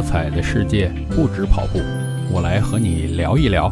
[0.00, 1.78] 多彩的世界不止跑步，
[2.32, 3.70] 我来和你聊一聊。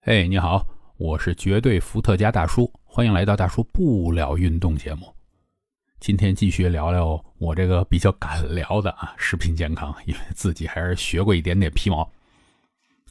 [0.00, 0.66] 嘿，你好，
[0.96, 5.14] 我是绝对伏特加大叔，欢迎来到大叔不聊运动节目。
[6.00, 12.10] 今天继续聊聊我这个比较敢聊的啊，食品健康，因为自己还是学过一点点皮毛。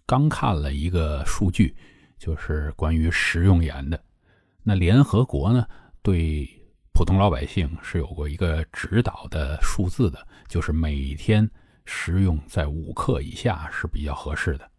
[0.05, 1.73] 刚看了一个数据，
[2.19, 3.97] 就是关于食用盐的。
[4.63, 5.65] 那联合国呢，
[6.01, 6.45] 对
[6.93, 11.49] 普通老百姓是有过一个指导的数字的，就是每天
[11.85, 14.69] 食用在五克以下是比较合适的。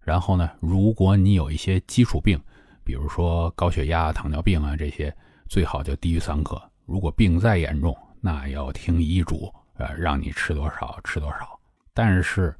[0.00, 2.40] 然后呢，如果你有一些基础病，
[2.84, 5.12] 比如说高血压、糖尿病啊这些，
[5.48, 6.60] 最好就低于三克。
[6.84, 11.58] 如果病再严重，那要听医嘱，呃，让你吃多少吃多少。
[11.92, 12.54] 但是，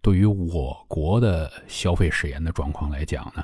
[0.00, 3.42] 对于我国的消费食盐的状况来讲呢，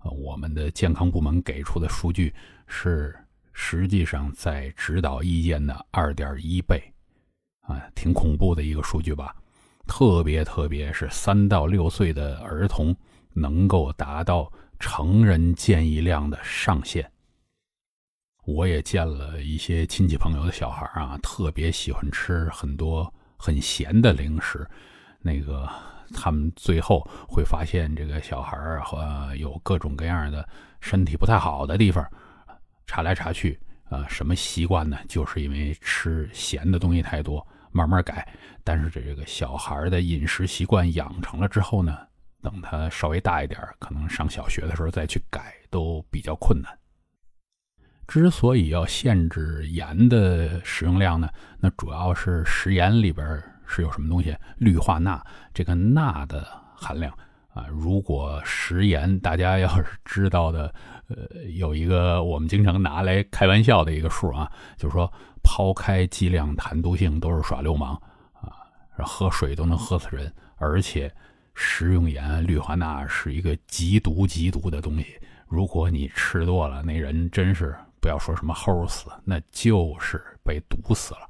[0.00, 2.34] 呃，我们的健康部门给出的数据
[2.66, 3.16] 是，
[3.52, 6.82] 实际上在指导意见的二点一倍，
[7.62, 9.34] 啊，挺恐怖的一个数据吧。
[9.86, 12.94] 特别特别是三到六岁的儿童，
[13.32, 17.10] 能够达到成人建议量的上限。
[18.46, 24.66] 我也见了一些亲戚朋友的小孩啊，特别喜欢吃很多很咸的零食。
[25.20, 25.68] 那个
[26.14, 30.48] 他们最后会发现，这个小孩和有各种各样的
[30.80, 32.04] 身体不太好的地方，
[32.90, 33.56] 查来查去
[33.88, 34.98] 啊，什么习惯呢？
[35.08, 38.28] 就是因为吃咸的东西太多，慢慢改。
[38.64, 41.96] 但是这个小孩的饮食习惯养成了之后呢，
[42.42, 46.76] 等他稍微大一点，可能上小学的时候再去改都比较困难。
[48.08, 51.30] 之所以要限制盐的使用量呢，
[51.60, 53.24] 那主要是食盐里边
[53.68, 54.36] 是有什么东西？
[54.58, 55.24] 氯化钠，
[55.54, 57.16] 这个钠的含量
[57.60, 57.66] 啊。
[57.70, 60.72] 如果食盐，大家要是知道的，
[61.08, 67.94] 呃，有一个我们经常拿来开玩笑的一个数啊，就是说抛开剂量谈毒性都是耍流氓
[68.34, 68.50] 啊，
[69.04, 70.32] 喝水都能喝死人。
[70.56, 71.12] 而且
[71.54, 75.06] 食用盐氯化钠是一个极毒极毒的东西，
[75.46, 77.76] 如果你吃多了，那人真是。
[78.02, 81.20] 不要说什么齁死，那就是被毒死了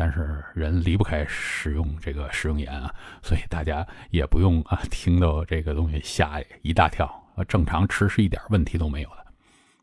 [0.00, 7.04] 但是人离不开食用这个食用盐啊，所以大家也不用啊听到这个东西吓一大跳
[7.34, 9.26] 啊，正常吃是一点问题都没有的。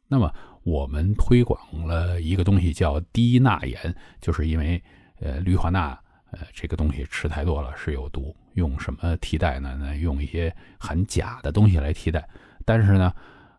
[0.07, 0.33] 那么
[0.63, 4.81] 我们推广了一个东西叫低钠盐，就是因为
[5.19, 5.99] 呃氯化钠
[6.31, 9.77] 呃这个东西吃太多了是有毒，用什么替代呢？
[9.77, 12.25] 那用一些很假的东西来替代。
[12.63, 13.13] 但是呢，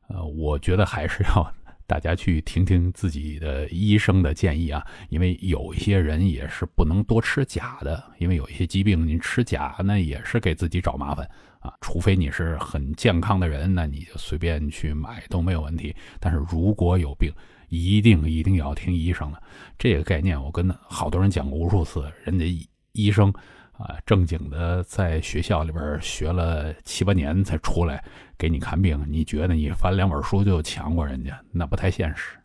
[0.08, 1.52] 呃，我觉得还是要。
[1.86, 11.28] 大家去听听自己的医生的建议啊，因为有一些人也是不能多吃钾的，因为有一些疾病，你吃钾那也是给自己找麻烦
[11.60, 11.72] 啊。
[11.80, 15.94] 除非你是很健康的人，那你就随便去买都没有问题。
[16.18, 17.32] 但是如果有病，
[17.68, 19.42] 一定一定要听医生的。
[19.78, 22.44] 这个概念我跟好多人讲过无数次，人家
[22.92, 23.32] 医生。
[23.78, 28.02] 啊，正经的在学校里边学了七八年才出来
[28.38, 32.38] 给你看病，你觉得你翻两本书就强过人家，那不太现实。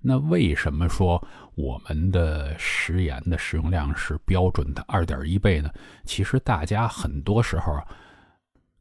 [0.00, 1.22] 那为什么说
[1.56, 5.68] 我们的食盐的使用量是标准的二点一倍呢？
[6.04, 7.78] 其实大家很多时候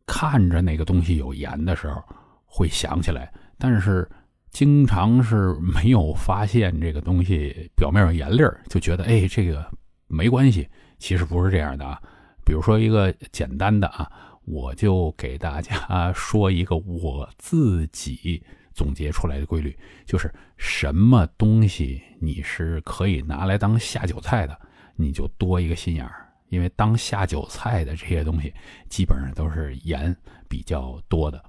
[0.05, 2.01] 看着那个东西有盐的时候
[2.45, 4.07] 会想起来，但是
[4.49, 9.65] 经常是没有发现这个东西表面有盐粒儿，就觉得哎这个
[10.07, 10.69] 没关系。
[10.97, 12.01] 其实不是这样的啊，
[12.45, 14.09] 比如说一个简单的啊，
[14.45, 24.57] 我就给大家说一个我自己总结出来的规律，就是什么东西你是可以拿来当下酒菜的，
[24.95, 28.53] 你就多一个心眼儿，因为当下酒菜的这些东西
[28.89, 30.15] 基本上都是盐
[30.47, 31.43] 比较多的。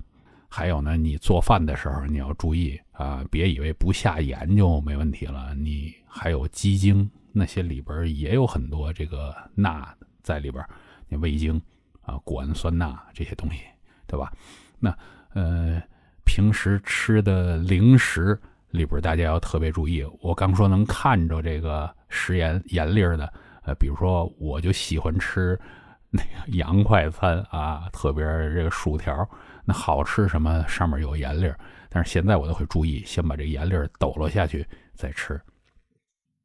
[0.48, 7.10] 还有呢，你做饭的时候你要注意啊，别以为不下盐就没问题了，你还有鸡精。
[7.38, 10.64] 那些里边也有很多这个钠在里边，
[11.06, 11.60] 你味精
[12.00, 13.60] 啊、谷氨酸钠这些东西，
[14.06, 14.32] 对吧？
[14.78, 14.96] 那
[15.34, 15.82] 呃，
[16.24, 20.02] 平时吃的零食里边，大家要特别注意。
[20.22, 23.30] 我刚说能看着这个食盐盐粒儿的，
[23.64, 25.60] 呃，比如说我就喜欢吃
[26.08, 28.24] 那个洋快餐啊，特别
[28.54, 29.28] 这个薯条，
[29.66, 31.58] 那好吃什么上面有盐粒儿
[31.90, 35.38] 但是现在我都会注意，先把这盐粒儿抖落下去再吃。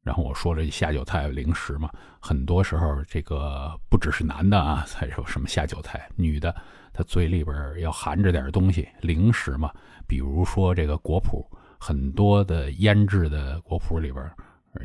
[0.02, 1.88] 然后我说了下酒菜零食嘛，
[2.20, 6.54] 很多时候这个不只是男的啊才说什么下酒菜，女的
[6.92, 9.70] 她嘴里边要含着点东西，零食嘛，
[10.06, 11.46] 比如说这个果脯，
[11.78, 14.28] 很多的腌制的果脯里边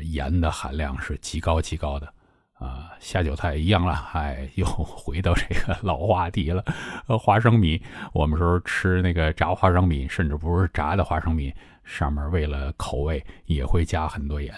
[0.02, 2.06] 盐的含量是极高极高的
[2.54, 2.92] 啊。
[3.00, 6.64] 下酒菜一样了，哎，又 回到这个老话题了。
[7.18, 7.82] 花生米，
[8.12, 14.54] 我们时候吃那个炸花生米，甚至不是炸的花生米，上面为了口味也会加很多盐。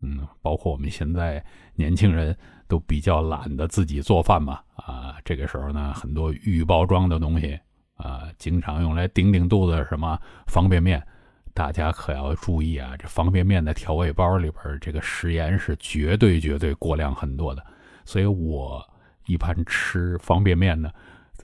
[0.00, 2.36] 嗯，包括我们现在年轻人
[2.68, 7.58] 都比较懒得自己做饭嘛，啊，这个时候呢，很多预包装的东西
[7.96, 10.16] 啊，经常用来顶顶肚子什么
[10.46, 11.04] 方便面，
[11.52, 17.66] 大家可要注意啊，这方便面的调味包里边这个食盐是绝对绝对过量很多的，
[18.04, 18.88] 所以我
[19.26, 20.90] 一般吃方便面呢，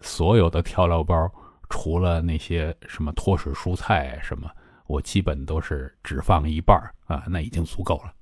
[0.00, 1.28] 所有的调料包
[1.68, 4.48] 除了那些什么脱水蔬菜什么，
[4.86, 8.12] 我基本都是只放一半啊，那已经足够了。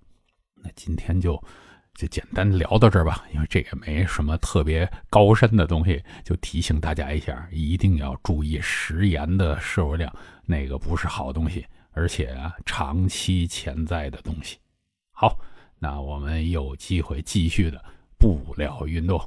[0.62, 1.42] 那今天就
[1.94, 10.14] 就简单聊到这儿吧，因为这也没什么特别高深的东西，就提醒大家一下，一定要注意食盐的摄入量，
[10.46, 14.56] 那个不是好东西，而且啊，长期潜在的东西。
[15.12, 15.38] 好，
[15.78, 17.84] 那我们有机会继续的
[18.18, 19.20] 不聊运动。